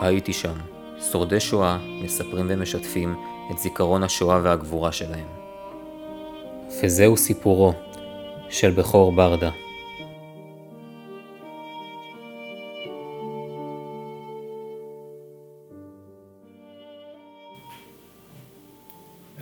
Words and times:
הייתי 0.00 0.32
שם. 0.32 0.54
שורדי 1.12 1.40
שואה 1.40 1.78
מספרים 2.02 2.46
ומשתפים 2.48 3.16
את 3.50 3.58
זיכרון 3.58 4.02
השואה 4.02 4.40
והגבורה 4.42 4.92
שלהם. 4.92 5.26
וזהו 6.82 7.16
סיפורו 7.16 7.72
של 8.50 8.70
בכור 8.70 9.12
ברדה. 9.12 9.50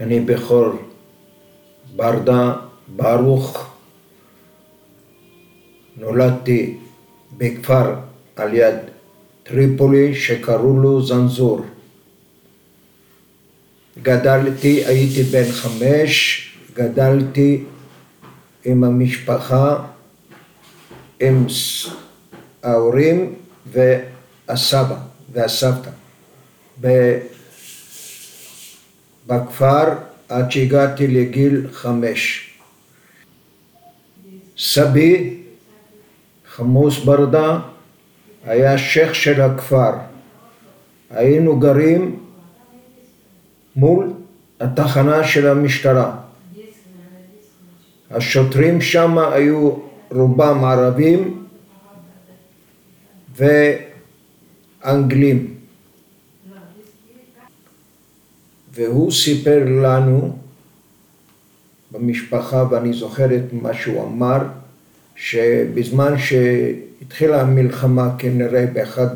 אני 0.01 0.21
בכור 0.21 0.69
ברדה 1.97 2.53
ברוך, 2.89 3.71
נולדתי 5.97 6.79
בכפר 7.37 7.95
על 8.37 8.55
יד 8.55 8.96
טריפולי 9.49 10.15
שקראו 10.15 10.79
לו 10.81 11.03
זנזור. 11.03 11.61
גדלתי, 14.03 14.85
הייתי 14.85 15.23
בן 15.23 15.51
חמש, 15.53 16.43
גדלתי 16.75 17.65
עם 18.65 18.85
המשפחה, 18.85 19.85
עם 21.21 21.47
ההורים 22.63 23.35
והסבא 23.73 24.97
והסבתא. 25.33 25.91
בכפר 29.27 29.85
עד 30.29 30.51
שהגעתי 30.51 31.07
לגיל 31.07 31.67
חמש. 31.73 32.51
סבי, 34.59 35.41
חמוס 36.49 37.05
ברדה, 37.05 37.59
היה 38.47 38.79
שייח 38.79 39.15
של 39.15 39.41
הכפר. 39.41 39.93
היינו 41.11 41.59
גרים 41.59 42.19
מול 43.77 44.13
התחנה 44.61 45.25
של 45.25 45.49
המשטרה. 45.49 46.17
השוטרים 48.11 48.81
שם 48.81 49.19
היו 49.19 49.71
רובם 50.11 50.65
ערבים 50.65 51.47
ואנגלים. 54.85 55.55
והוא 58.73 59.13
סיפר 59.13 59.65
לנו 59.83 60.39
במשפחה, 61.91 62.65
ואני 62.71 62.93
זוכר 62.93 63.37
את 63.37 63.53
מה 63.53 63.75
שהוא 63.75 64.05
אמר, 64.05 64.39
שבזמן 65.17 66.15
שהתחילה 66.19 67.41
המלחמה 67.41 68.11
כנראה 68.19 68.65
באחד 68.73 69.09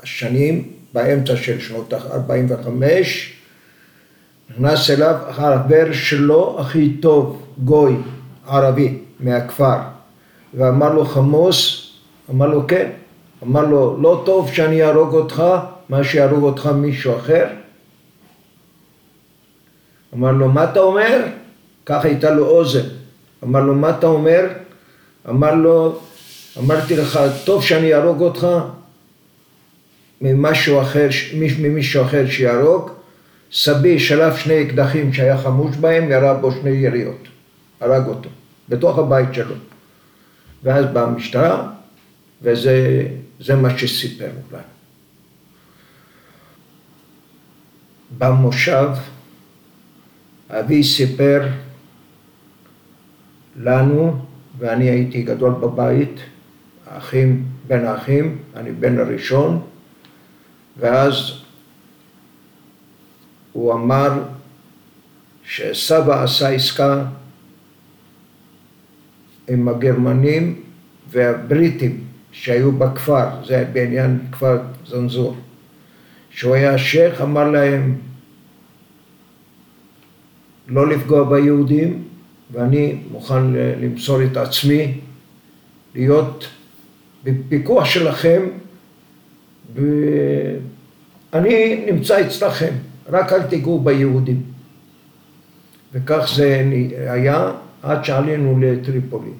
השנים, 0.00 0.68
באמצע 0.92 1.36
של 1.36 1.60
שנות 1.60 1.92
ה-45, 1.92 2.68
נכנס 4.50 4.90
אליו 4.90 5.14
החבר 5.28 5.92
שלו 5.92 6.56
הכי 6.60 6.90
טוב, 7.00 7.46
גוי, 7.64 7.96
ערבי, 8.46 8.98
מהכפר, 9.20 9.78
ואמר 10.54 10.94
לו 10.94 11.04
חמוס, 11.04 11.90
אמר 12.30 12.46
לו 12.46 12.66
כן, 12.66 12.90
אמר 13.42 13.64
לו 13.64 13.96
לא 14.00 14.22
טוב 14.26 14.52
שאני 14.52 14.82
אהרוג 14.82 15.14
אותך, 15.14 15.42
מה 15.88 16.04
שיהרוג 16.04 16.42
אותך 16.42 16.66
מישהו 16.66 17.16
אחר, 17.16 17.46
אמר 20.14 20.32
לו, 20.32 20.48
מה 20.48 20.64
אתה 20.64 20.80
אומר? 20.80 21.22
ככה 21.86 22.08
הייתה 22.08 22.30
לו 22.30 22.46
אוזן. 22.46 22.88
אמר 23.44 23.60
לו, 23.60 23.74
מה 23.74 23.90
אתה 23.90 24.06
אומר? 24.06 24.46
אמר 25.28 25.54
לו, 25.54 26.00
אמרתי 26.58 26.96
לך, 26.96 27.20
טוב 27.44 27.64
שאני 27.64 27.94
אהרוג 27.94 28.20
אותך 28.20 28.46
ממשהו 30.20 30.82
אחר, 30.82 31.08
ממישהו 31.34 32.02
אחר 32.02 32.26
שיהרוג. 32.26 32.90
סבי 33.52 33.98
שלף 33.98 34.36
שני 34.36 34.62
אקדחים 34.62 35.12
שהיה 35.12 35.38
חמוש 35.38 35.76
בהם, 35.76 36.10
ירה 36.10 36.34
בו 36.34 36.52
שני 36.52 36.70
יריות. 36.70 37.28
הרג 37.80 38.06
אותו, 38.06 38.28
בתוך 38.68 38.98
הבית 38.98 39.34
שלו. 39.34 39.54
ואז 40.62 40.84
באה 40.92 41.04
המשטרה, 41.04 41.70
וזה 42.42 43.54
מה 43.56 43.78
שסיפר 43.78 44.28
לנו. 44.52 44.58
במושב 48.18 48.88
אבי 50.50 50.84
סיפר 50.84 51.48
לנו, 53.56 54.24
ואני 54.58 54.90
הייתי 54.90 55.22
גדול 55.22 55.52
בבית, 55.52 56.20
האחים, 56.86 57.44
בין 57.66 57.84
האחים, 57.84 58.38
אני 58.56 58.72
בן 58.72 58.98
הראשון, 58.98 59.62
ואז 60.78 61.32
הוא 63.52 63.72
אמר 63.72 64.22
שסבא 65.44 66.22
עשה 66.22 66.48
עסקה 66.48 67.04
עם 69.48 69.68
הגרמנים 69.68 70.62
והבריטים 71.10 72.04
שהיו 72.32 72.72
בכפר, 72.72 73.44
זה 73.44 73.64
בעניין 73.72 74.18
כפר 74.32 74.58
זנזור. 74.86 75.36
כשהוא 76.30 76.54
היה 76.54 76.78
שייח 76.78 77.20
אמר 77.20 77.50
להם 77.50 77.96
לא 80.68 80.88
לפגוע 80.88 81.24
ביהודים, 81.24 82.07
ואני 82.52 82.96
מוכן 83.12 83.52
למסור 83.52 84.24
את 84.24 84.36
עצמי, 84.36 85.00
להיות 85.94 86.48
בפיקוח 87.24 87.84
שלכם, 87.84 88.42
ואני 89.74 91.84
נמצא 91.92 92.26
אצלכם, 92.26 92.72
רק 93.08 93.32
אל 93.32 93.42
תיגעו 93.42 93.80
ביהודים. 93.80 94.42
וכך 95.92 96.32
זה 96.36 96.64
היה 97.06 97.52
עד 97.82 98.04
שעלינו 98.04 98.60
לטריפולי. 98.60 99.30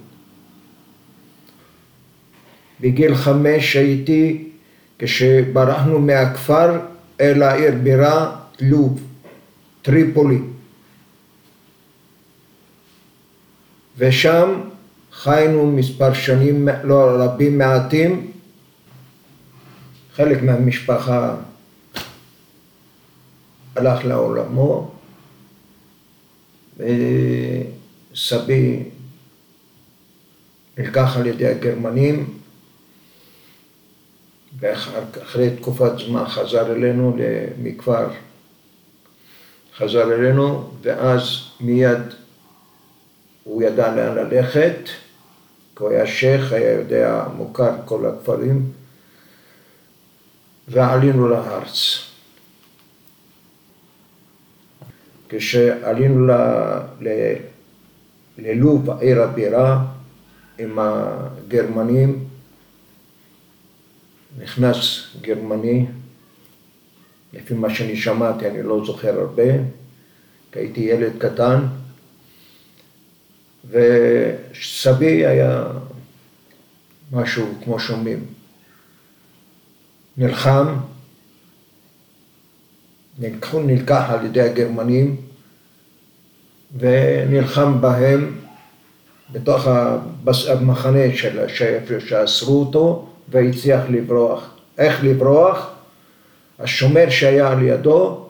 בגיל 2.81 3.15
חמש 3.15 3.77
הייתי 3.77 4.45
כשברחנו 4.99 5.99
מהכפר 5.99 6.79
אל 7.21 7.43
העיר 7.43 7.75
בירה 7.83 8.37
לוב, 8.61 9.01
טריפולי. 9.83 10.39
ושם 13.99 14.61
חיינו 15.13 15.67
מספר 15.67 16.15
שנים, 16.15 16.69
לא 16.85 17.11
רבים 17.19 17.59
מעטים, 17.59 18.33
חלק 20.15 20.43
מהמשפחה 20.43 21.37
הלך 23.77 24.05
לעולמו, 24.05 24.91
וסבי 26.77 28.83
נלקח 30.79 31.17
על 31.17 31.27
ידי 31.27 31.47
הגרמנים, 31.47 32.39
ואחרי 34.59 35.51
תקופת 35.57 35.93
זמן 36.07 36.27
חזר 36.27 36.73
אלינו 36.73 37.17
מכפר, 37.63 38.09
חזר 39.77 40.15
אלינו, 40.15 40.71
ואז 40.83 41.23
מיד 41.61 42.01
הוא 43.49 43.63
ידע 43.63 43.95
לאן 43.95 44.15
ללכת, 44.15 44.79
כי 45.77 45.83
הוא 45.83 45.91
היה 45.91 46.07
שייח, 46.07 46.53
היה 46.53 46.73
יודע, 46.73 47.25
מוכר 47.37 47.73
כל 47.85 48.07
הכפרים, 48.07 48.73
ועלינו 50.69 51.29
לארץ. 51.29 51.99
כשעלינו 55.29 56.27
ל... 56.27 56.33
ל... 57.01 57.09
ללוב, 58.39 58.91
עיר 58.91 59.23
הבירה, 59.23 59.85
עם 60.59 60.79
הגרמנים, 60.79 62.25
נכנס 64.39 65.07
גרמני, 65.21 65.87
לפי 67.33 67.55
מה 67.55 67.75
שאני 67.75 67.97
שמעתי, 67.97 68.49
אני 68.49 68.63
לא 68.63 68.85
זוכר 68.87 69.21
הרבה, 69.21 69.53
כי 70.53 70.59
הייתי 70.59 70.81
ילד 70.81 71.13
קטן, 71.19 71.67
וסבי 73.71 75.27
היה 75.27 75.65
משהו 77.13 77.47
כמו 77.65 77.79
שומעים. 77.81 78.25
נלחם, 80.17 80.67
נלקח 83.55 84.05
על 84.09 84.27
ידי 84.27 84.41
הגרמנים 84.41 85.17
ונלחם 86.79 87.81
בהם 87.81 88.39
בתוך 89.33 89.67
המחנה 90.49 91.17
של 91.17 91.49
שאסרו 91.99 92.61
אותו 92.61 93.09
והצליח 93.29 93.81
לברוח. 93.91 94.51
איך 94.79 95.05
לברוח? 95.05 95.71
השומר 96.59 97.11
שהיה 97.11 97.53
על 97.53 97.63
ידו, 97.63 98.27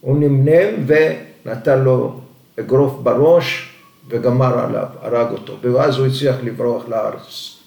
הוא 0.00 0.18
נמנם 0.18 0.86
ונתן 0.86 1.78
לו 1.78 2.20
אגרוף 2.60 2.92
בראש 3.02 3.71
וגמר 4.08 4.58
עליו, 4.58 4.86
הרג 5.00 5.30
אותו, 5.32 5.56
ואז 5.62 5.98
הוא 5.98 6.06
הצליח 6.06 6.36
לברוח 6.42 6.88
לארץ. 6.88 7.58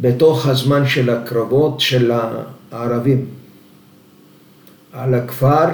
בתוך 0.00 0.46
הזמן 0.46 0.86
של 0.86 1.10
הקרבות 1.10 1.80
של 1.80 2.12
הערבים 2.72 3.26
על 4.92 5.14
הכפר 5.14 5.66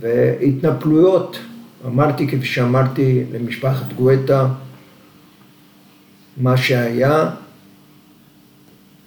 והתנפלויות. 0.00 1.38
אמרתי, 1.86 2.28
כפי 2.28 2.46
שאמרתי 2.46 3.24
למשפחת 3.32 3.92
גואטה, 3.92 4.48
מה 6.36 6.56
שהיה, 6.56 7.30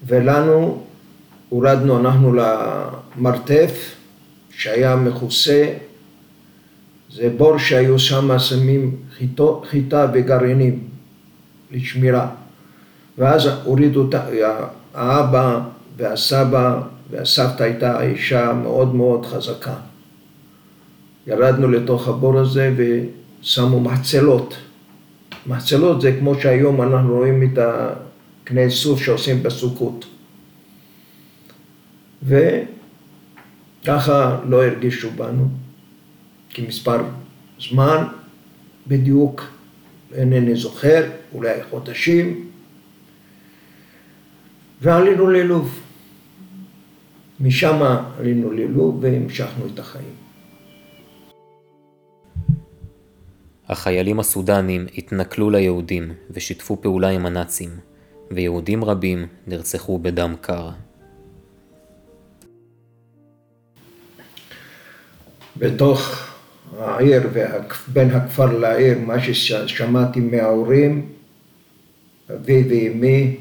ולנו 0.08 0.84
הורדנו 1.50 2.00
אנחנו 2.00 2.34
למרתף 2.34 3.96
שהיה 4.50 4.96
מכוסה, 4.96 5.74
זה 7.12 7.30
בור 7.38 7.58
שהיו 7.58 8.00
שם 8.00 8.40
שמים 8.40 8.96
חיטה 9.70 10.08
וגרעינים 10.14 10.80
לשמירה. 11.72 12.30
ואז 13.18 13.50
הורידו 13.64 14.10
את 14.10 14.16
האבא 14.94 15.60
והסבא 15.98 16.82
והסבתא 17.10 17.64
הייתה 17.64 18.02
אישה 18.02 18.54
מאוד 18.54 18.96
מאוד 18.96 19.26
חזקה. 19.26 19.74
ירדנו 21.28 21.68
לתוך 21.68 22.08
הבור 22.08 22.40
הזה 22.40 22.74
ושמו 22.78 23.80
מחצלות. 23.80 24.54
מחצלות 25.48 26.02
זה 26.02 26.16
כמו 26.20 26.36
שהיום 26.36 26.82
אנחנו 26.82 27.16
רואים 27.16 27.44
את 27.44 27.60
הקנה 27.62 28.70
סוף 28.70 29.02
שעושים 29.02 29.44
בסוכות. 29.44 30.06
וככה 32.24 32.80
לא 34.46 34.66
הרגישו 34.66 35.12
בנו, 35.12 35.48
כי 36.50 36.62
מספר 36.68 37.04
זמן 37.60 38.04
בדיוק, 38.88 39.44
אינני 40.14 40.56
זוכר, 40.56 41.10
אולי 41.34 41.64
חודשים, 41.70 42.50
ועלינו 44.82 45.30
ללוב. 45.30 45.80
משם 47.40 47.82
עלינו 48.20 48.52
ללוב 48.52 48.98
והמשכנו 49.02 49.66
את 49.74 49.80
החיים. 49.80 50.14
החיילים 53.68 54.20
הסודנים 54.20 54.86
התנכלו 54.98 55.50
ליהודים 55.50 56.14
ושיתפו 56.32 56.82
פעולה 56.82 57.10
עם 57.10 57.26
הנאצים, 57.26 57.70
ויהודים 58.32 58.84
רבים 58.84 59.28
נרצחו 59.48 60.00
בדם 60.00 60.36
קר. 60.42 60.70
בתוך 65.60 66.30
העיר 66.78 67.30
ובין 67.34 68.10
הכפר 68.12 68.58
לעיר, 68.60 69.00
מה 69.00 69.20
ששמעתי 69.20 70.20
מההורים, 70.20 71.10
אבי 72.34 72.64
ואמי 72.70 73.38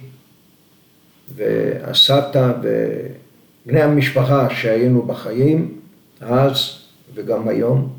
והסבתא 1.34 2.52
ובני 2.62 3.82
המשפחה 3.82 4.50
שהיינו 4.50 5.02
בחיים 5.02 5.80
אז 6.20 6.78
וגם 7.14 7.48
היום, 7.48 7.92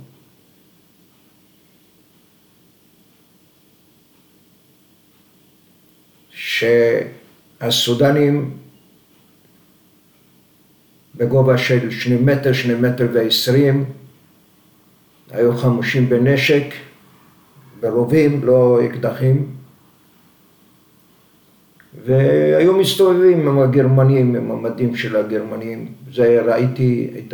שהסודנים 7.60 8.58
בגובה 11.16 11.58
של 11.58 11.92
שני 11.92 12.16
מטר, 12.16 12.54
שני 12.54 12.74
מטר 12.74 13.08
ועשרים, 13.14 13.86
היו 15.32 15.58
חמושים 15.58 16.10
בנשק, 16.10 16.64
ברובים, 17.80 18.42
לא 18.44 18.80
אקדחים, 18.86 19.46
והיו 22.06 22.74
מסתובבים 22.74 23.48
עם 23.48 23.60
הגרמנים, 23.60 24.36
עם 24.36 24.52
המדים 24.52 24.96
של 24.96 25.16
הגרמנים. 25.16 25.88
זה 26.14 26.42
ראיתי 26.46 27.10
את 27.18 27.34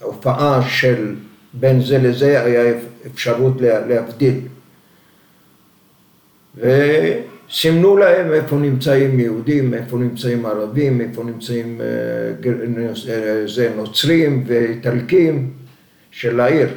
ההופעה 0.00 0.62
של 0.68 1.14
בין 1.54 1.80
זה 1.80 1.98
לזה, 1.98 2.44
היה 2.44 2.74
אפשרות 3.06 3.60
להבדיל. 3.60 4.40
וסימנו 6.56 7.96
להם 7.96 8.32
איפה 8.32 8.56
נמצאים 8.56 9.20
יהודים, 9.20 9.74
איפה 9.74 9.98
נמצאים 9.98 10.46
ערבים, 10.46 11.00
איפה 11.00 11.24
נמצאים 11.24 11.80
אה, 11.80 13.46
זה 13.46 13.72
נוצרים 13.76 14.44
ואיטלקים 14.46 15.50
של 16.16 16.40
העיר. 16.40 16.68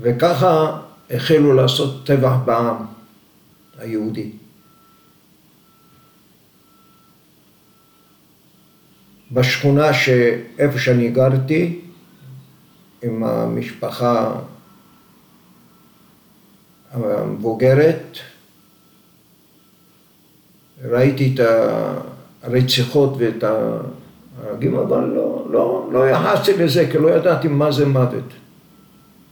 וככה 0.00 0.80
החלו 1.10 1.52
לעשות 1.52 2.06
טבח 2.06 2.32
בעם 2.44 2.76
היהודי. 3.78 4.30
בשכונה 9.32 9.94
שאיפה 9.94 10.78
שאני 10.78 11.10
גרתי, 11.10 11.80
עם 13.02 13.24
המשפחה 13.24 14.40
המבוגרת, 16.90 18.18
ראיתי 20.82 21.34
את 21.34 21.40
הרציחות 22.42 23.12
ואת 23.18 23.44
ההרגים, 24.44 24.76
אבל 24.76 25.04
לא, 25.04 25.46
לא, 25.50 25.88
לא 25.92 26.08
יחסתי 26.08 26.52
לזה, 26.56 26.88
כי 26.92 26.98
לא 26.98 27.08
ידעתי 27.08 27.48
מה 27.48 27.72
זה 27.72 27.86
מוות. 27.86 28.24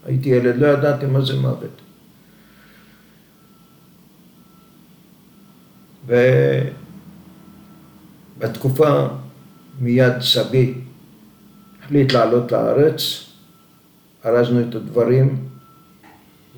הייתי 0.06 0.28
ילד, 0.28 0.56
לא 0.56 0.66
ידעתי 0.66 1.06
מה 1.06 1.20
זה 1.20 1.36
מוות. 1.36 1.80
ובתקופה 8.38 9.06
מיד 9.80 10.20
סבי 10.20 10.74
החליט 11.82 12.12
לעלות 12.12 12.52
לארץ, 12.52 13.26
ארזנו 14.24 14.60
את 14.60 14.74
הדברים 14.74 15.38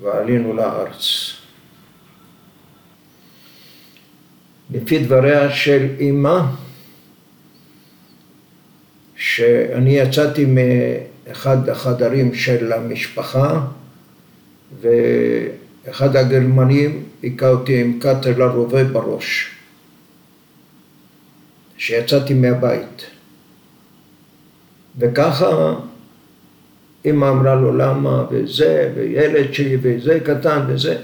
ועלינו 0.01 0.53
לארץ. 0.53 1.33
לפי 4.71 5.03
דבריה 5.03 5.51
של 5.51 5.87
אימא, 5.99 6.41
שאני 9.39 9.97
יצאתי 9.97 10.45
מאחד 10.45 11.69
החדרים 11.69 12.33
של 12.33 12.73
המשפחה 12.73 13.65
ואחד 14.81 16.15
הגרמנים 16.15 17.03
היכה 17.21 17.49
אותי 17.49 17.81
עם 17.81 17.99
קאטר 17.99 18.37
לרובה 18.37 18.83
בראש. 18.83 19.55
שיצאתי 21.77 22.33
מהבית. 22.33 23.05
וככה 24.97 25.75
אמא 27.05 27.29
אמרה 27.29 27.55
לו 27.55 27.77
למה, 27.77 28.25
וזה, 28.31 28.91
וילד 28.95 29.53
שלי, 29.53 29.77
וזה 29.81 30.19
קטן, 30.19 30.61
וזה, 30.67 30.97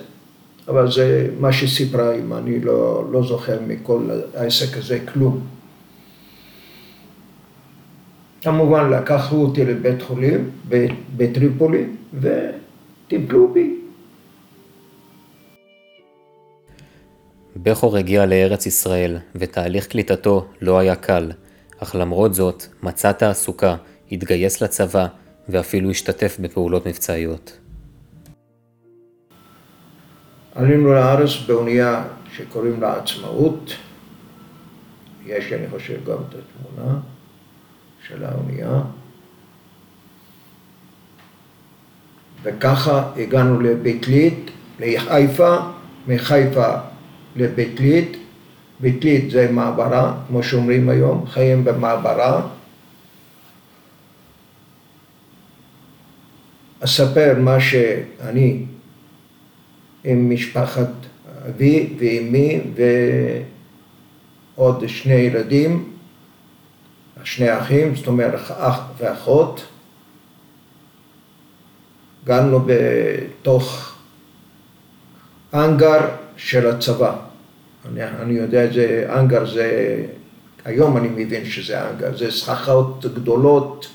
אבל 0.67 0.91
זה 0.91 1.27
מה 1.39 1.53
שסיפרה 1.53 2.15
אמא, 2.15 2.35
אני 2.35 2.59
לא, 2.59 3.05
לא 3.11 3.23
זוכר 3.23 3.59
מכל 3.67 4.09
העסק 4.33 4.77
הזה 4.77 4.99
כלום. 5.13 5.47
כמובן 8.45 8.89
לקחו 8.89 9.35
אותי 9.35 9.65
לבית 9.65 10.01
חולים 10.01 10.49
בטריפולי 11.17 11.85
וטיפלו 12.13 13.53
בי. 13.53 13.75
בכור 17.55 17.97
הגיע 17.97 18.25
לארץ 18.25 18.65
ישראל, 18.65 19.17
ותהליך 19.35 19.87
קליטתו 19.87 20.45
לא 20.61 20.79
היה 20.79 20.95
קל, 20.95 21.31
אך 21.79 21.95
למרות 21.95 22.33
זאת 22.33 22.63
מצא 22.83 23.11
תעסוקה, 23.11 23.75
התגייס 24.11 24.61
לצבא, 24.61 25.07
ואפילו 25.49 25.89
השתתף 25.89 26.37
בפעולות 26.39 26.87
מבצעיות. 26.87 27.59
עלינו 30.55 30.93
לארץ 30.93 31.29
באונייה 31.47 32.03
שקוראים 32.33 32.81
לה 32.81 32.97
עצמאות, 32.97 33.71
יש 35.25 35.53
אני 35.53 35.69
חושב 35.69 36.05
גם 36.05 36.17
את 36.29 36.35
התמונה 36.35 36.99
של 38.07 38.25
האונייה, 38.25 38.81
וככה 42.43 43.11
הגענו 43.17 43.61
לבית 43.61 44.07
ליד, 44.07 44.33
לחיפה, 44.79 45.57
מחיפה 46.07 46.73
לבית 47.35 47.79
ליד, 47.79 48.17
בית 48.79 49.03
ליד 49.03 49.29
זה 49.31 49.51
מעברה, 49.51 50.13
כמו 50.27 50.43
שאומרים 50.43 50.89
היום, 50.89 51.25
חיים 51.27 51.63
במעברה. 51.63 52.47
אספר 56.79 57.35
מה 57.39 57.59
שאני 57.59 58.65
עם 60.03 60.29
משפחת 60.29 60.89
אבי 61.49 61.93
ואימי 61.97 62.61
ועוד 64.55 64.83
שני 64.87 65.13
ילדים, 65.13 65.94
שני 67.25 67.57
אחים, 67.57 67.95
זאת 67.95 68.07
אומרת 68.07 68.51
אח 68.51 68.79
ואחות. 68.97 69.65
גרנו 72.25 72.65
בתוך 72.65 73.95
אנגר 75.53 75.99
של 76.37 76.67
הצבא. 76.67 77.15
אני, 77.85 78.03
אני 78.03 78.33
יודע, 78.33 78.73
זה 78.73 79.07
אנגר, 79.09 79.45
זה, 79.53 80.05
היום 80.65 80.97
אני 80.97 81.07
מבין 81.07 81.45
שזה 81.45 81.89
אנגר, 81.89 82.17
זה 82.17 82.31
סככות 82.31 83.05
גדולות 83.05 83.87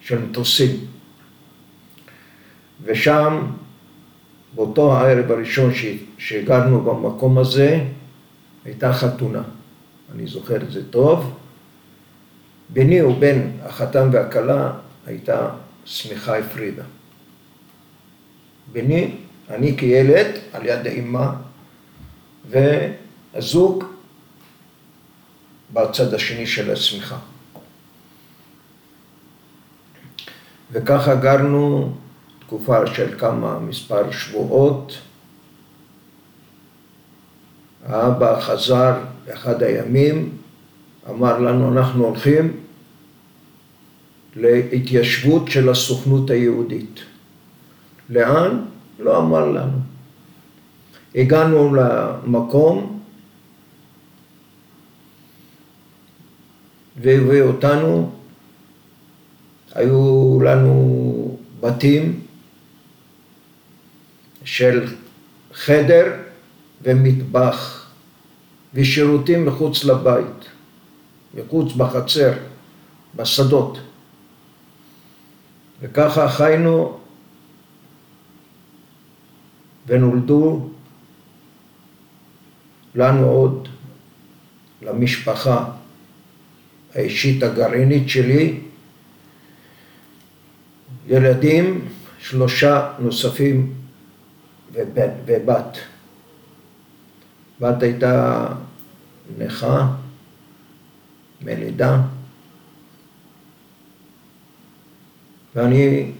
של 0.00 0.18
מטוסים. 0.18 0.76
ושם, 2.84 3.46
באותו 4.54 4.96
הערב 4.96 5.30
הראשון 5.32 5.70
שהגענו 6.18 6.80
במקום 6.80 7.38
הזה, 7.38 7.84
הייתה 8.64 8.92
חתונה. 8.92 9.42
אני 10.14 10.26
זוכר 10.26 10.56
את 10.56 10.70
זה 10.70 10.90
טוב. 10.90 11.41
ביני 12.72 13.02
ובין 13.02 13.52
החתן 13.64 14.08
והכלה 14.12 14.72
הייתה 15.06 15.48
שמיכה 15.84 16.38
הפרידה. 16.38 16.82
ביני, 18.72 19.14
אני 19.50 19.76
כילד, 19.76 20.26
על 20.52 20.66
יד 20.66 20.86
האימא, 20.86 21.26
והזוג 22.48 23.84
בצד 25.72 26.14
השני 26.14 26.46
של 26.46 26.70
השמיכה. 26.70 27.18
וככה 30.72 31.14
גרנו 31.14 31.94
תקופה 32.40 32.86
של 32.86 33.18
כמה, 33.18 33.58
מספר 33.58 34.10
שבועות. 34.10 34.98
האבא 37.86 38.40
חזר 38.40 38.94
באחד 39.26 39.62
הימים, 39.62 40.36
אמר 41.10 41.38
לנו, 41.38 41.72
אנחנו 41.72 42.04
הולכים 42.04 42.56
להתיישבות 44.36 45.48
של 45.48 45.68
הסוכנות 45.68 46.30
היהודית. 46.30 47.00
לאן? 48.10 48.64
לא 48.98 49.18
אמר 49.18 49.50
לנו. 49.50 49.78
הגענו 51.14 51.74
למקום 51.74 53.00
והביאו 57.00 57.46
אותנו, 57.46 58.12
היו 59.74 60.38
לנו 60.44 61.38
בתים 61.60 62.20
של 64.44 64.86
חדר 65.54 66.12
ומטבח 66.82 67.86
ושירותים 68.74 69.46
מחוץ 69.46 69.84
לבית, 69.84 70.48
מחוץ 71.34 71.72
בחצר, 71.72 72.32
בשדות. 73.16 73.78
וככה 75.80 76.28
חיינו 76.28 76.98
ונולדו 79.86 80.68
לנו 82.94 83.26
עוד, 83.26 83.68
למשפחה 84.82 85.64
האישית 86.94 87.42
הגרעינית 87.42 88.08
שלי, 88.08 88.60
ילדים, 91.06 91.88
שלושה 92.18 92.92
נוספים 92.98 93.74
ובת. 94.72 95.78
בת 97.60 97.82
הייתה 97.82 98.46
נכה 99.38 99.92
מלידה, 101.44 102.00
ואני 105.54 106.10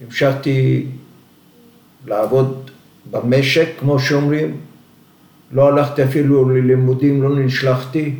המשכתי 0.00 0.86
לעבוד 2.06 2.70
במשק, 3.10 3.68
כמו 3.80 3.98
שאומרים, 3.98 4.56
לא 5.52 5.68
הלכתי 5.68 6.04
אפילו 6.04 6.48
ללימודים, 6.48 7.22
לא 7.22 7.38
נשלחתי, 7.38 8.14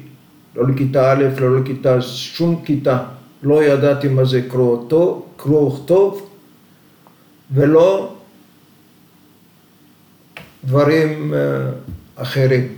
לא 0.54 0.68
לכיתה 0.68 1.12
א', 1.12 1.24
לא 1.40 1.60
לכיתה, 1.60 2.02
שום 2.02 2.62
כיתה. 2.64 3.04
לא 3.42 3.64
ידעתי 3.64 4.08
מה 4.08 4.24
זה 4.24 4.42
קרוא 4.48 4.84
וכתוב, 5.36 6.30
ולא 7.54 8.16
דברים 10.64 11.34
אה, 11.34 11.38
אחרים, 12.16 12.68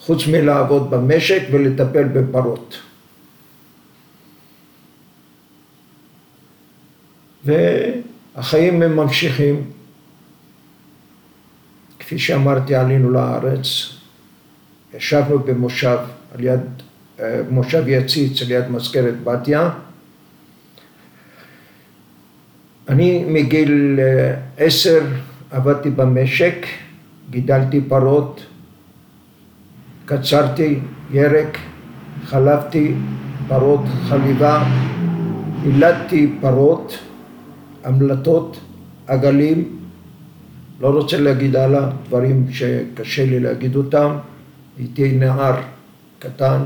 חוץ 0.00 0.26
מלעבוד 0.26 0.90
במשק 0.90 1.42
ולטפל 1.50 2.04
בפרות. 2.04 2.80
והחיים 7.44 8.82
הם 8.82 8.96
ממשיכים. 8.96 9.70
כפי 11.98 12.18
שאמרתי, 12.18 12.74
עלינו 12.74 13.10
לארץ, 13.10 13.66
ישבנו 14.94 15.38
במושב 15.38 15.98
על 16.34 16.44
יד, 16.44 16.60
אה, 17.20 17.40
מושב 17.50 17.84
יציץ 17.86 18.42
על 18.42 18.50
יד 18.50 18.68
מזכרת 18.68 19.24
בתיה. 19.24 19.70
אני 22.88 23.24
מגיל 23.28 24.00
אה, 24.02 24.34
עשר 24.56 25.06
עבדתי 25.50 25.90
במשק, 25.90 26.66
גידלתי 27.30 27.80
פרות, 27.88 28.40
קצרתי 30.10 30.78
ירק, 31.10 31.58
חלבתי 32.24 32.94
פרות 33.48 33.80
חליבה, 34.08 34.64
הילדתי 35.62 36.34
פרות, 36.40 36.98
המלטות, 37.84 38.60
עגלים, 39.06 39.78
לא 40.80 40.88
רוצה 40.88 41.20
להגיד 41.20 41.56
הלאה 41.56 41.90
דברים 42.06 42.46
שקשה 42.52 43.24
לי 43.26 43.40
להגיד 43.40 43.76
אותם, 43.76 44.16
הייתי 44.78 45.12
נער 45.12 45.60
קטן, 46.18 46.62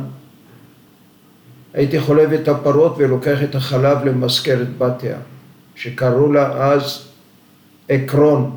הייתי 1.74 2.00
חולב 2.00 2.32
את 2.32 2.48
הפרות 2.48 2.94
ולוקח 2.98 3.42
את 3.42 3.54
החלב 3.54 4.04
למזכרת 4.04 4.78
בתיה, 4.78 5.16
שקראו 5.74 6.32
לה 6.32 6.72
אז 6.72 7.08
עקרון, 7.88 8.56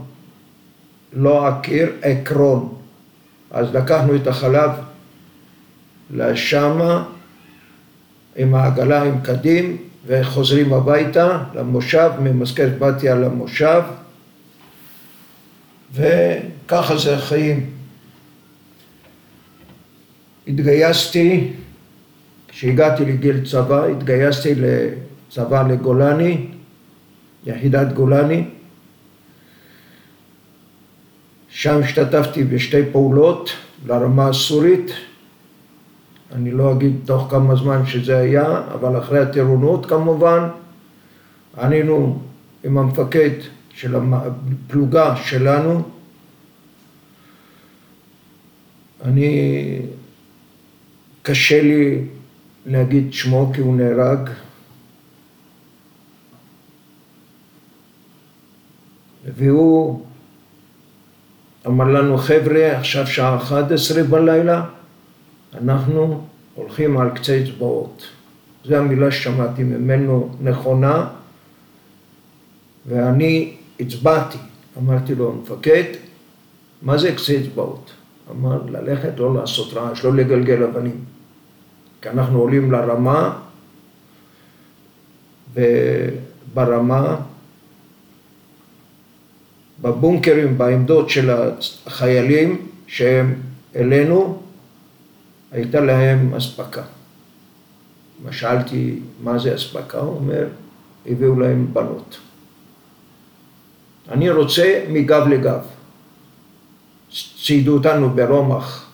לא 1.13 1.47
עקיר, 1.47 1.91
עקרון. 2.01 2.76
אז 3.57 3.75
לקחנו 3.75 4.15
את 4.15 4.27
החלב 4.27 4.71
לשמה 6.11 7.03
עם 8.35 8.55
העגלה 8.55 9.03
עם 9.03 9.21
קדים 9.21 9.77
וחוזרים 10.05 10.73
הביתה 10.73 11.43
למושב, 11.55 12.11
ממזכרת 12.19 12.79
בתיה 12.79 13.15
למושב 13.15 13.81
וככה 15.93 16.97
זה 16.97 17.15
החיים. 17.15 17.69
התגייסתי, 20.47 21.53
כשהגעתי 22.47 23.05
לגיל 23.05 23.45
צבא, 23.45 23.85
התגייסתי 23.85 24.53
לצבא 24.55 25.67
לגולני, 25.67 26.47
יחידת 27.45 27.93
גולני. 27.93 28.43
שם 31.57 31.79
השתתפתי 31.83 32.43
בשתי 32.43 32.81
פעולות 32.91 33.49
לרמה 33.87 34.27
הסורית. 34.27 34.91
אני 36.31 36.51
לא 36.51 36.71
אגיד 36.71 36.95
תוך 37.05 37.27
כמה 37.29 37.55
זמן 37.55 37.85
שזה 37.85 38.17
היה, 38.17 38.61
אבל 38.73 38.99
אחרי 38.99 39.19
הטירונות 39.19 39.85
כמובן. 39.85 40.49
ענינו 41.57 42.19
עם 42.63 42.77
המפקד 42.77 43.29
של 43.69 43.95
הפלוגה 43.95 45.15
שלנו. 45.15 45.81
אני, 49.03 49.79
קשה 51.21 51.61
לי 51.61 52.01
להגיד 52.65 53.13
שמו 53.13 53.51
כי 53.53 53.61
הוא 53.61 53.75
נהרג. 53.75 54.29
והוא 59.37 60.06
אמר 61.67 61.85
לנו, 61.85 62.17
חבר'ה, 62.17 62.77
עכשיו 62.77 63.07
שעה 63.07 63.37
11 63.37 64.03
בלילה, 64.03 64.63
אנחנו 65.61 66.23
הולכים 66.55 66.97
על 66.97 67.09
קצה 67.09 67.41
אצבעות. 67.43 68.07
זו 68.65 68.75
המילה 68.75 69.11
ששמעתי 69.11 69.63
ממנו 69.63 70.35
נכונה, 70.41 71.07
ואני 72.85 73.53
הצבעתי. 73.79 74.37
אמרתי 74.77 75.15
לו, 75.15 75.33
מפקד, 75.43 75.83
מה 76.81 76.97
זה 76.97 77.11
קצה 77.11 77.37
אצבעות? 77.41 77.91
אמר, 78.31 78.61
ללכת, 78.69 79.11
לא 79.17 79.35
לעשות 79.35 79.73
רעש, 79.73 80.03
לא 80.03 80.13
לגלגל 80.13 80.63
אבנים. 80.63 80.99
כי 82.01 82.09
אנחנו 82.09 82.39
עולים 82.39 82.71
לרמה, 82.71 83.39
וברמה, 85.53 87.15
בבונקרים, 89.81 90.57
בעמדות 90.57 91.09
של 91.09 91.29
החיילים 91.85 92.67
שהם 92.87 93.35
אלינו, 93.75 94.41
הייתה 95.51 95.79
להם 95.79 96.33
אספקה. 96.33 96.81
שאלתי, 98.31 98.99
מה 99.23 99.39
זה 99.39 99.55
אספקה? 99.55 99.99
הוא 99.99 100.15
אומר, 100.15 100.47
הביאו 101.05 101.39
להם 101.39 101.67
בנות. 101.73 102.17
אני 104.11 104.29
רוצה 104.29 104.83
מגב 104.89 105.27
לגב. 105.27 105.59
ציידו 107.43 107.73
אותנו 107.73 108.09
ברומח 108.09 108.87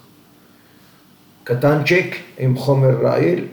קטנצ'יק 1.44 2.18
עם 2.38 2.58
חומר 2.58 3.02
רעיל, 3.02 3.46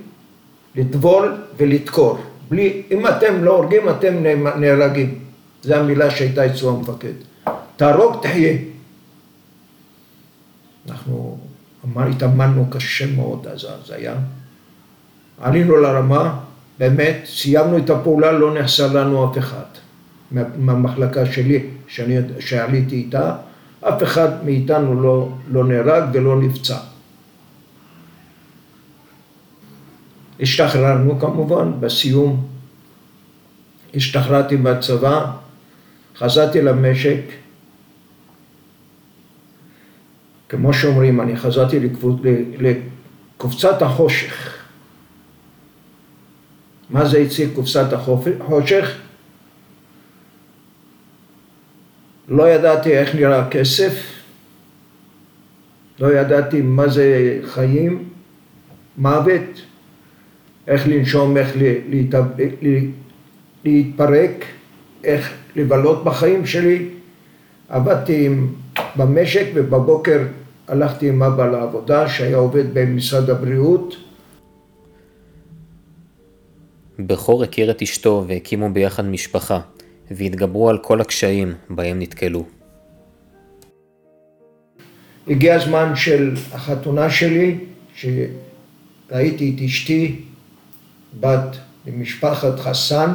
לטבול 0.77 1.37
ולדקור. 1.57 2.19
בלי, 2.49 2.83
אם 2.91 3.07
אתם 3.07 3.45
לא 3.45 3.57
הורגים, 3.57 3.89
אתם 3.89 4.15
נהרגים. 4.61 5.19
זו 5.63 5.75
המילה 5.75 6.11
שהייתה 6.11 6.47
אצלו 6.47 6.77
המפקד. 6.77 7.13
תהרוג, 7.77 8.23
תחיה. 8.23 8.57
אנחנו 10.89 11.39
התאמנו 11.97 12.67
קשה 12.71 13.07
מאוד 13.17 13.47
אז, 13.47 13.65
אז 13.65 13.91
היה. 13.91 14.15
עלינו 15.41 15.77
לרמה, 15.77 16.39
באמת, 16.79 17.17
סיימנו 17.27 17.79
את 17.79 17.91
הפעולה, 17.91 18.33
לא 18.33 18.55
נחסר 18.55 18.93
לנו 18.93 19.33
אף 19.33 19.39
אחד. 19.39 19.65
מהמחלקה 20.57 21.27
שלי, 21.27 21.67
שאני, 21.89 22.17
שעליתי 22.41 22.95
איתה, 22.95 23.37
אף 23.81 24.03
אחד 24.03 24.45
מאיתנו 24.45 25.03
לא, 25.03 25.29
לא 25.51 25.65
נהרג 25.65 26.05
ולא 26.13 26.41
נפצע. 26.41 26.77
השתחררנו 30.41 31.21
כמובן, 31.21 31.73
בסיום 31.81 32.47
השתחררתי 33.95 34.57
מהצבא, 34.57 35.33
חזרתי 36.21 36.63
למשק, 36.63 37.21
כמו 40.49 40.75
שאומרים, 40.75 41.21
אני 41.21 41.37
חזרתי 41.37 41.79
לקופסת 42.59 43.83
החושך. 43.83 44.57
מה 46.91 47.05
זה 47.05 47.19
הציג 47.19 47.49
קופסת 47.55 47.93
החושך? 47.93 48.99
לא 52.29 52.49
ידעתי 52.49 52.99
איך 52.99 53.15
נראה 53.15 53.49
כסף, 53.51 53.93
לא 55.99 56.13
ידעתי 56.13 56.63
מה 56.63 56.89
זה 56.89 57.39
חיים, 57.45 58.09
מוות, 58.99 59.63
איך 60.67 60.89
לנשום, 60.89 61.37
איך 61.37 61.49
להתפרק, 63.65 64.45
איך 65.05 65.35
לבלות 65.57 66.05
בחיים 66.05 66.47
שלי. 66.47 66.89
עבדתי 67.69 68.29
במשק 68.97 69.47
ובבוקר 69.55 70.23
הלכתי 70.69 71.09
עם 71.09 71.23
אבא 71.23 71.51
לעבודה 71.51 72.09
שהיה 72.09 72.37
עובד 72.37 72.65
במשרד 72.75 73.31
הבריאות. 73.31 73.97
בכור 76.99 77.43
הכיר 77.43 77.71
את 77.71 77.83
אשתו 77.83 78.25
והקימו 78.29 78.73
ביחד 78.73 79.05
משפחה, 79.05 79.61
והתגברו 80.11 80.71
על 80.71 80.79
כל 80.79 81.01
הקשיים 81.01 81.55
בהם 81.71 81.99
נתקלו. 81.99 82.45
הגיע 85.29 85.55
הזמן 85.55 85.97
של 85.97 86.35
החתונה 86.53 87.11
שלי, 87.11 87.59
שראיתי 87.95 89.55
את 89.57 89.63
אשתי, 89.63 90.21
בת 91.21 91.57
למשפחת 91.87 92.59
חסן, 92.59 93.11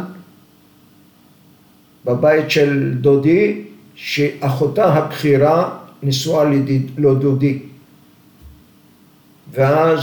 בבית 2.06 2.52
של 2.52 2.94
דודי, 3.02 3.62
שאחותה 3.96 4.94
הבכירה 4.94 5.78
נשואה 6.04 6.46
לדודי. 6.98 7.60
ואז, 9.52 10.02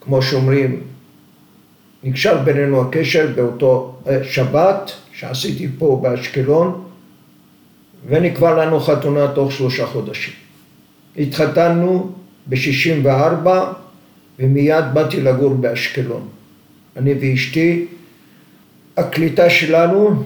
כמו 0.00 0.22
שאומרים, 0.22 0.80
נקשר 2.04 2.42
בינינו 2.42 2.80
הקשר 2.80 3.28
באותו 3.34 3.96
אה, 4.06 4.24
שבת 4.24 4.92
שעשיתי 5.12 5.68
פה 5.78 6.00
באשקלון, 6.02 6.84
ונקבע 8.06 8.64
לנו 8.64 8.80
חתונה 8.80 9.28
תוך 9.28 9.52
שלושה 9.52 9.86
חודשים. 9.86 10.34
התחתנו 11.16 12.12
ב-64 12.46 13.48
ומיד 14.38 14.84
באתי 14.94 15.20
לגור 15.20 15.54
באשקלון. 15.54 16.28
אני 16.96 17.14
ואשתי, 17.20 17.86
הקליטה 18.96 19.50
שלנו 19.50 20.24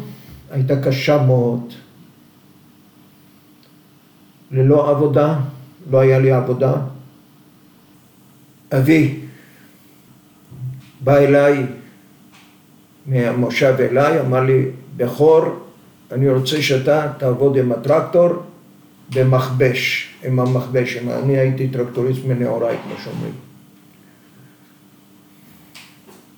הייתה 0.51 0.83
קשה 0.83 1.23
מאוד. 1.23 1.73
ללא 4.51 4.91
עבודה, 4.91 5.39
לא 5.91 5.99
היה 5.99 6.19
לי 6.19 6.33
עבודה. 6.33 6.75
אבי 8.73 9.21
בא 11.01 11.17
אליי 11.17 11.67
מהמושב 13.07 13.75
אליי, 13.79 14.21
אמר 14.21 14.41
לי, 14.41 14.65
בכור, 14.97 15.43
אני 16.13 16.31
רוצה 16.31 16.63
שאתה 16.63 17.13
תעבוד 17.19 17.57
עם 17.57 17.73
הטרקטור 17.73 18.29
במכבש, 19.15 20.15
עם 20.25 20.41
המכבש, 20.41 20.97
אני 20.97 21.39
הייתי 21.39 21.69
טרקטוריסט 21.69 22.25
מנעוריי, 22.25 22.77
כמו 22.85 22.95
שאומרים. 23.05 23.33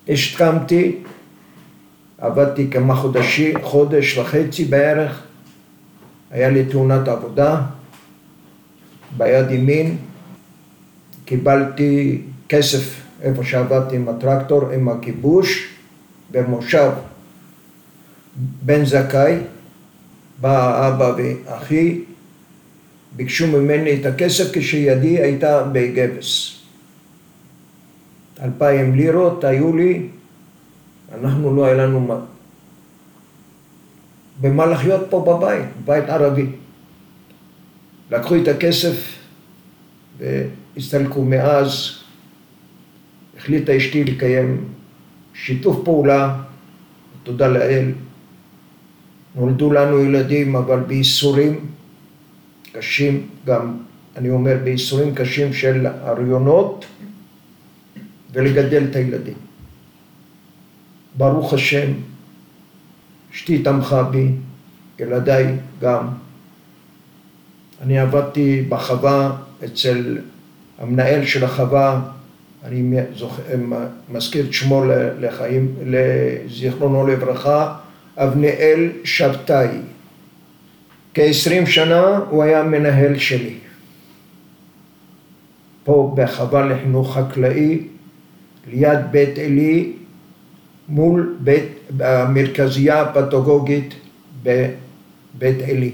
השתקמתי, 0.09 0.97
עבדתי 2.21 2.67
כמה 2.71 2.95
חודשים, 2.95 3.61
חודש 3.61 4.17
וחצי 4.17 4.65
בערך, 4.65 5.23
היה 6.31 6.49
לי 6.49 6.65
תאונת 6.65 7.07
עבודה, 7.07 7.61
ביד 9.17 9.51
ימין, 9.51 9.97
קיבלתי 11.25 12.21
כסף 12.49 13.01
איפה 13.21 13.43
שעבדתי 13.43 13.95
עם 13.95 14.09
הטרקטור, 14.09 14.69
עם 14.69 14.89
הכיבוש, 14.89 15.69
במושב 16.31 16.91
בן 18.61 18.85
זכאי, 18.85 19.37
בא 20.41 20.87
אבא 20.87 21.13
ואחי, 21.17 22.01
ביקשו 23.15 23.47
ממני 23.47 24.01
את 24.01 24.05
הכסף 24.05 24.51
כשידי 24.53 25.21
הייתה 25.21 25.63
בגבס. 25.63 26.57
אלפיים 28.43 28.95
לירות 28.95 29.43
היו 29.43 29.75
לי, 29.77 30.07
אנחנו 31.13 31.55
לא 31.55 31.65
היה 31.65 31.73
לנו 31.73 31.99
מה. 31.99 32.19
במה 34.41 34.65
לחיות 34.65 35.01
פה 35.09 35.25
בבית, 35.27 35.65
בית 35.85 36.09
ערבי. 36.09 36.45
לקחו 38.11 38.35
את 38.35 38.47
הכסף 38.47 39.17
והסתלקו 40.17 41.25
מאז, 41.25 41.91
החליטה 43.37 43.77
אשתי 43.77 44.03
לקיים 44.03 44.65
שיתוף 45.33 45.77
פעולה, 45.83 46.41
תודה 47.23 47.47
לאל, 47.47 47.91
נולדו 49.35 49.73
לנו 49.73 49.99
ילדים 49.99 50.55
אבל 50.55 50.79
בייסורים 50.79 51.67
קשים, 52.71 53.27
גם 53.45 53.77
אני 54.17 54.29
אומר 54.29 54.57
בייסורים 54.63 55.15
קשים 55.15 55.53
של 55.53 55.85
הריונות 55.85 56.85
ולגדל 58.33 58.83
את 58.89 58.95
הילדים. 58.95 59.50
ברוך 61.17 61.53
השם, 61.53 61.91
אשתי 63.33 63.63
תמכה 63.63 64.03
בי, 64.03 64.31
ילדיי 64.99 65.55
גם. 65.81 66.07
אני 67.81 67.99
עבדתי 67.99 68.65
בחווה 68.69 69.37
אצל 69.65 70.17
המנהל 70.79 71.25
של 71.25 71.43
החווה, 71.43 72.01
אני 72.63 72.97
זוכר, 73.15 73.43
מזכיר 74.09 74.45
את 74.45 74.53
שמו 74.53 74.83
לחיים, 75.19 75.73
לזיכרונו 75.85 77.07
לברכה, 77.07 77.75
אבניאל 78.17 78.89
שבתאי. 79.03 79.67
כעשרים 81.13 81.67
שנה 81.67 82.19
הוא 82.29 82.43
היה 82.43 82.63
מנהל 82.63 83.17
שלי. 83.17 83.53
פה 85.83 86.13
בחווה 86.17 86.65
לחינוך 86.65 87.17
חקלאי, 87.17 87.87
ליד 88.71 88.99
בית 89.11 89.37
עלי, 89.37 89.93
מול 90.89 91.37
בית, 91.39 91.67
המרכזייה 91.99 93.01
הפתוגוגית 93.01 93.93
בבית 94.43 95.61
עלי. 95.69 95.91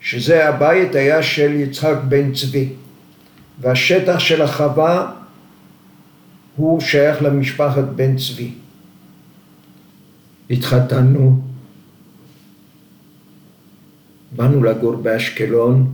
שזה 0.00 0.48
הבית 0.48 0.94
היה 0.94 1.22
של 1.22 1.52
יצחק 1.52 1.96
בן 2.08 2.34
צבי, 2.34 2.68
והשטח 3.60 4.18
של 4.18 4.42
החווה 4.42 5.12
הוא 6.56 6.80
שייך 6.80 7.22
למשפחת 7.22 7.84
בן 7.84 8.16
צבי. 8.16 8.50
התחתנו, 10.50 11.40
באנו 14.36 14.64
לגור 14.64 14.96
באשקלון, 14.96 15.92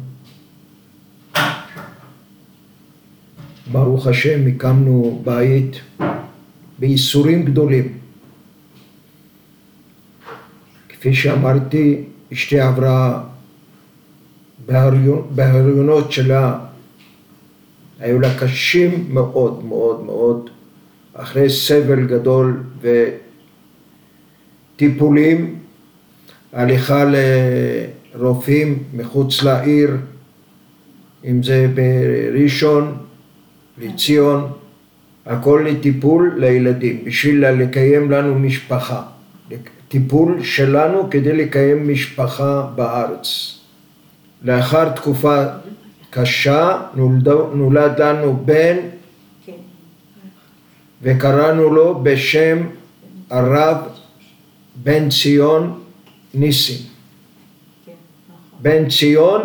ברוך 3.73 4.07
השם 4.07 4.47
הקמנו 4.47 5.23
בית 5.25 5.81
בייסורים 6.79 7.45
גדולים. 7.45 7.93
כפי 10.89 11.15
שאמרתי, 11.15 12.05
אשתי 12.33 12.61
עברה 12.61 13.25
בהריונות 15.35 16.13
שלה 16.13 16.59
היו 18.01 18.21
לה 18.21 18.39
קשים 18.39 19.07
מאוד 19.11 19.65
מאוד 19.65 20.05
מאוד, 20.05 20.51
אחרי 21.15 21.51
סבל 21.51 22.07
גדול 22.07 22.63
וטיפולים, 24.77 25.59
הליכה 26.53 27.05
לרופאים 28.15 28.83
מחוץ 28.95 29.43
לעיר, 29.43 29.97
אם 31.25 31.43
זה 31.43 31.67
בראשון, 31.75 32.97
לציון, 33.79 34.53
הכל 35.29 35.67
לטיפול 35.69 36.35
לילדים, 36.37 37.05
בשביל 37.05 37.51
לקיים 37.51 38.11
לנו 38.11 38.39
משפחה. 38.39 39.03
טיפול 39.89 40.43
שלנו 40.43 41.11
כדי 41.11 41.33
לקיים 41.33 41.93
משפחה 41.93 42.67
בארץ. 42.75 43.59
לאחר 44.43 44.89
תקופה 44.89 45.45
קשה 46.11 46.81
נולד, 46.95 47.29
נולד 47.29 48.01
לנו 48.01 48.43
בן 48.45 48.77
וקראנו 51.03 51.71
לו 51.71 52.01
בשם 52.03 52.59
הרב 53.31 53.77
בן 54.83 55.09
ציון 55.09 55.81
ניסים. 56.35 56.87
בן 58.63 58.89
ציון, 58.89 59.41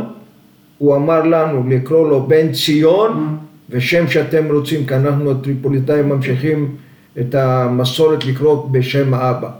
הוא 0.77 0.95
אמר 0.95 1.23
לנו 1.23 1.69
לקרוא 1.69 2.09
לו 2.09 2.27
בן 2.27 2.51
ציון 2.51 3.37
ושם 3.73 4.07
שאתם 4.07 4.51
רוצים, 4.51 4.85
כי 4.85 4.95
אנחנו 4.95 5.31
הטריפוליטאים 5.31 6.09
ממשיכים 6.09 6.75
את 7.19 7.35
המסורת 7.35 8.25
לקרוא 8.25 8.69
בשם 8.69 9.13
האבא. 9.13 9.51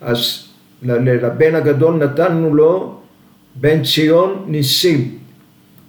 אז 0.00 0.48
לבן 0.82 1.54
הגדול 1.54 2.04
נתנו 2.04 2.54
לו 2.54 2.98
בן 3.54 3.84
ציון 3.84 4.44
ניסים. 4.48 5.18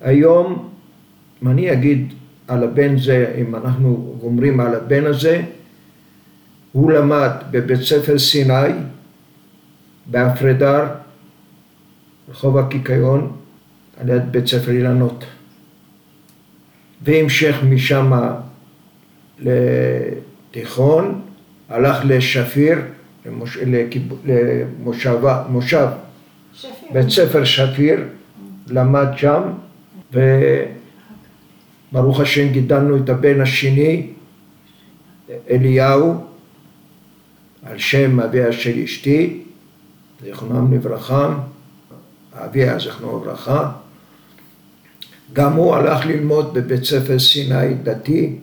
היום, 0.01 0.69
מה 1.41 1.51
אני 1.51 1.71
אגיד 1.71 2.13
על 2.47 2.63
הבן 2.63 2.97
זה, 2.97 3.35
אם 3.41 3.55
אנחנו 3.55 4.15
גומרים 4.21 4.59
על 4.59 4.75
הבן 4.75 5.05
הזה, 5.05 5.41
הוא 6.71 6.91
למד 6.91 7.31
בבית 7.51 7.81
ספר 7.81 8.19
סיני, 8.19 8.71
בהפרדר, 10.05 10.85
רחוב 12.29 12.57
הקיקיון, 12.57 13.31
על 13.99 14.09
יד 14.09 14.31
בית 14.31 14.47
ספר 14.47 14.71
אילנות. 14.71 15.25
והמשך 17.01 17.55
משם 17.69 18.11
לתיכון, 19.39 21.21
הלך 21.69 21.97
לשפיר, 22.03 22.79
למוש... 23.25 23.57
למושבה, 24.25 25.43
מושב, 25.49 25.87
שפיר. 26.53 26.71
בית 26.93 27.09
ספר 27.09 27.43
שפיר, 27.43 28.03
למד 28.67 29.07
שם, 29.17 29.41
וברוך 31.91 32.19
השם 32.19 32.47
גידלנו 32.47 32.97
את 32.97 33.09
הבן 33.09 33.41
השני, 33.41 34.07
אליהו, 35.49 36.25
על 37.65 37.77
שם 37.77 38.19
אביה 38.19 38.51
של 38.51 38.79
אשתי, 38.79 39.43
זיכרונם 40.23 40.73
לברכה, 40.73 41.39
אביה 42.33 42.79
זיכרונו 42.79 43.25
לברכה. 43.25 43.71
גם 45.33 45.53
הוא 45.53 45.75
הלך 45.75 46.05
ללמוד 46.05 46.53
בבית 46.53 46.83
ספר 46.83 47.19
סיני 47.19 47.73
דתי 47.83 48.35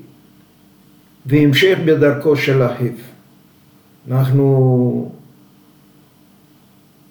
והמשך 1.26 1.78
בדרכו 1.84 2.36
של 2.36 2.66
אחיו. 2.66 2.92
אנחנו, 4.10 5.12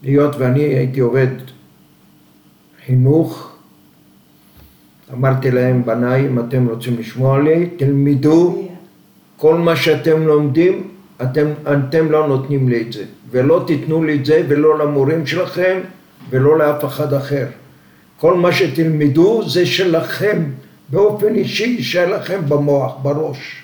היות 0.03 0.35
ואני 0.35 0.63
הייתי 0.63 0.99
עובד 0.99 1.27
חינוך, 2.85 3.55
אמרתי 5.13 5.51
להם, 5.51 5.85
בניי, 5.85 6.27
אם 6.27 6.39
אתם 6.39 6.67
רוצים 6.67 6.97
לשמוע 6.99 7.39
לי, 7.39 7.69
תלמדו 7.77 8.67
כל 9.37 9.55
מה 9.55 9.75
שאתם 9.75 10.21
לומדים, 10.21 10.87
אתם, 11.21 11.47
אתם 11.63 12.11
לא 12.11 12.27
נותנים 12.27 12.69
לי 12.69 12.81
את 12.81 12.93
זה, 12.93 13.03
ולא 13.31 13.63
תיתנו 13.67 14.03
לי 14.03 14.15
את 14.15 14.25
זה, 14.25 14.45
ולא 14.47 14.79
למורים 14.79 15.25
שלכם, 15.25 15.79
ולא 16.29 16.57
לאף 16.57 16.85
אחד 16.85 17.13
אחר. 17.13 17.47
כל 18.17 18.34
מה 18.38 18.51
שתלמדו 18.51 19.49
זה 19.49 19.65
שלכם, 19.65 20.43
באופן 20.89 21.36
אישי, 21.36 21.65
יישאר 21.65 22.17
לכם 22.17 22.41
במוח, 22.47 22.93
בראש. 23.01 23.63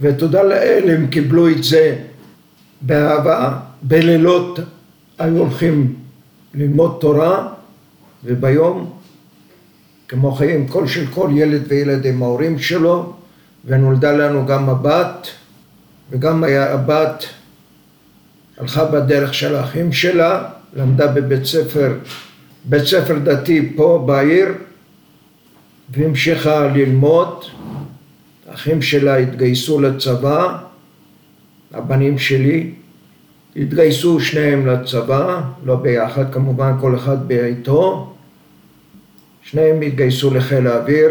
ותודה 0.00 0.42
לאל 0.42 0.90
הם 0.90 1.06
קיבלו 1.06 1.48
את 1.48 1.64
זה 1.64 1.96
באהבה, 2.80 3.58
בלילות 3.82 4.58
היו 5.18 5.38
הולכים 5.38 5.94
ללמוד 6.54 6.96
תורה, 7.00 7.48
וביום, 8.24 8.92
כמו 10.08 10.32
חיים 10.32 10.68
כל 10.68 10.86
של 10.86 11.06
כל 11.06 11.30
ילד 11.34 11.62
וילד 11.68 12.06
עם 12.06 12.22
ההורים 12.22 12.58
שלו, 12.58 13.12
ונולדה 13.64 14.12
לנו 14.12 14.46
גם 14.46 14.68
הבת, 14.68 15.28
וגם 16.10 16.44
הבת 16.44 17.24
הלכה 18.58 18.84
בדרך 18.84 19.34
של 19.34 19.56
האחים 19.56 19.92
שלה, 19.92 20.48
למדה 20.76 21.06
בבית 21.06 21.44
ספר, 21.44 21.94
בית 22.64 22.84
ספר 22.84 23.18
דתי 23.18 23.72
פה 23.76 24.04
בעיר, 24.06 24.48
והמשיכה 25.90 26.66
ללמוד. 26.66 27.44
האחים 28.48 28.82
שלה 28.82 29.16
התגייסו 29.16 29.80
לצבא, 29.80 30.58
הבנים 31.72 32.18
שלי 32.18 32.70
התגייסו 33.56 34.20
שניהם 34.20 34.66
לצבא, 34.66 35.42
לא 35.64 35.76
ביחד 35.76 36.32
כמובן, 36.32 36.72
כל 36.80 36.96
אחד 36.96 37.28
בעיתו. 37.28 38.14
שניהם 39.42 39.82
התגייסו 39.82 40.34
לחיל 40.34 40.66
האוויר, 40.66 41.10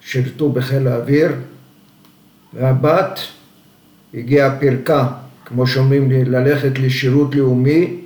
שירתו 0.00 0.52
בחיל 0.52 0.88
האוויר, 0.88 1.32
והבת 2.54 3.20
הגיעה 4.14 4.60
פרקה, 4.60 5.08
כמו 5.44 5.66
שאומרים 5.66 6.10
לי, 6.10 6.24
ללכת 6.24 6.78
לשירות 6.78 7.34
לאומי, 7.34 8.03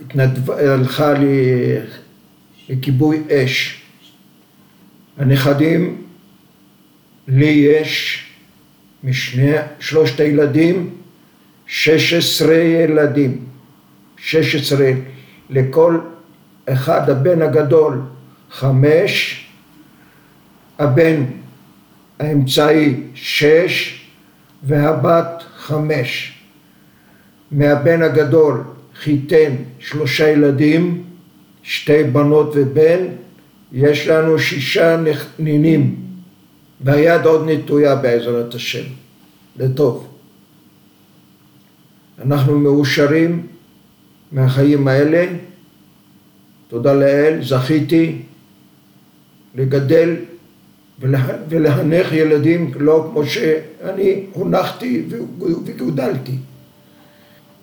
התנדב, 0.00 0.50
הלכה 0.50 1.14
לכיבוי 2.68 3.22
אש. 3.30 3.82
הנכדים, 5.18 6.02
לי 7.28 7.46
יש 7.46 8.22
משני, 9.04 9.52
שלושת 9.80 10.20
הילדים, 10.20 10.90
שש 11.66 12.12
עשרה 12.12 12.56
ילדים, 12.56 13.44
שש 14.16 14.54
עשרה, 14.54 14.90
לכל 15.50 15.98
אחד 16.66 17.10
הבן 17.10 17.42
הגדול 17.42 18.00
חמש, 18.50 19.46
הבן 20.78 21.24
האמצעי 22.18 23.00
שש 23.14 24.06
והבת 24.62 25.42
חמש. 25.56 26.32
מהבן 27.50 28.02
הגדול 28.02 28.64
חיתן 29.00 29.54
שלושה 29.78 30.28
ילדים, 30.28 31.04
שתי 31.62 32.04
בנות 32.04 32.52
ובן, 32.54 33.04
יש 33.72 34.08
לנו 34.08 34.38
שישה 34.38 35.02
נינים, 35.38 35.96
והיד 36.80 37.24
עוד 37.24 37.48
נטויה 37.48 37.94
בעזרת 37.96 38.54
השם, 38.54 38.84
לטוב. 39.58 40.08
אנחנו 42.22 42.58
מאושרים 42.58 43.46
מהחיים 44.32 44.88
האלה, 44.88 45.26
תודה 46.68 46.94
לאל, 46.94 47.38
זכיתי 47.42 48.18
לגדל 49.54 50.16
ולחנך 51.48 52.12
ילדים 52.12 52.70
לא 52.76 53.08
כמו 53.10 53.26
שאני 53.26 54.22
הונחתי 54.32 55.04
וגודלתי. 55.64 56.32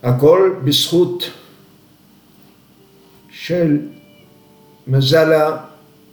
הכל 0.04 0.54
בזכות 0.64 1.32
של 3.32 3.78
מזלה 4.88 5.58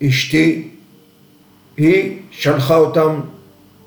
אשתי, 0.03 0.68
היא 1.76 2.18
שלחה 2.31 2.76
אותם 2.76 3.20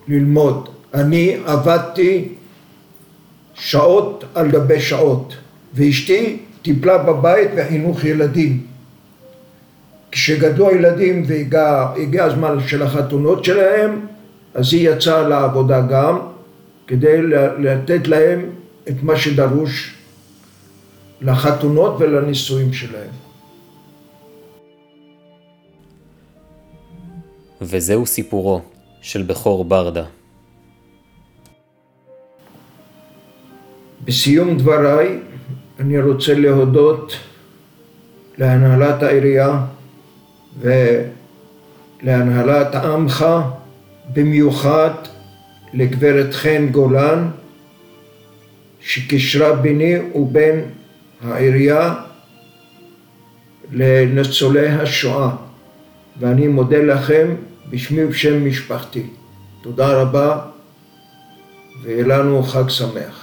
ללמוד. 0.08 0.70
אני 0.94 1.38
עבדתי 1.46 2.30
שעות 3.54 4.24
על 4.36 4.52
גבי 4.52 4.82
שעות, 4.82 5.36
ואשתי 5.74 6.38
טיפלה 6.62 6.98
בבית 6.98 7.50
בחינוך 7.56 8.04
ילדים. 8.04 8.66
כשגדלו 10.12 10.70
הילדים 10.70 11.24
והגיע 11.28 12.24
הזמן 12.24 12.58
של 12.68 12.84
החתונות 12.84 13.46
שלהם, 13.46 14.06
אז 14.54 14.74
היא 14.74 14.90
יצאה 14.90 15.28
לעבודה 15.28 15.82
גם, 15.82 16.20
כדי 16.88 17.22
לתת 17.58 18.08
להם 18.08 18.50
את 18.90 19.04
מה 19.04 19.18
שדרוש 19.18 19.96
לחתונות 21.22 21.96
ולנישואים 22.00 22.74
שלהם. 22.74 23.10
וזהו 27.62 28.06
סיפורו 28.06 28.62
של 29.02 29.24
בכור 29.24 29.66
ברדה. 29.66 30.06
בסיום 34.06 34.58
דבריי 34.58 35.20
אני 35.80 36.02
רוצה 36.02 36.34
להודות 36.34 37.14
להנהלת 38.38 39.04
העירייה 39.04 39.66
ולהנהלת 42.04 42.76
עמך, 42.76 43.26
במיוחד 44.14 44.94
לגברת 45.74 46.34
חן 46.34 46.68
גולן, 46.72 47.30
שקישרה 48.86 49.54
ביני 49.56 49.96
ובין 50.16 50.62
העירייה 51.24 51.94
לניצולי 53.72 54.68
השואה, 54.68 55.30
ואני 56.20 56.48
מודה 56.48 56.84
לכם 56.84 57.36
בשמי 57.70 58.04
ובשם 58.04 58.48
משפחתי. 58.48 59.04
תודה 59.62 60.02
רבה, 60.02 60.40
ויהיה 61.84 62.08
לנו 62.08 62.44
חג 62.44 62.70
שמח. 62.70 63.23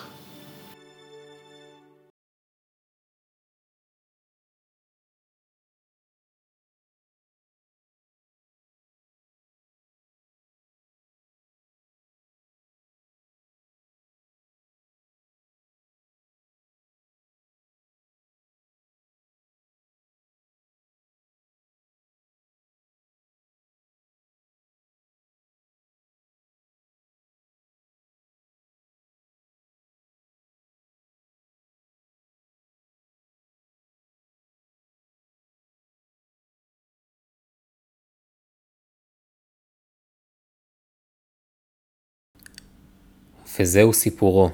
וזהו 43.61 43.93
סיפורו 43.93 44.51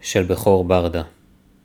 של 0.00 0.22
בכור 0.22 0.64
ברדה. 0.64 1.02